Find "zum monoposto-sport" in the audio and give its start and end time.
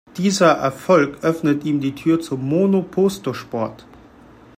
2.19-3.85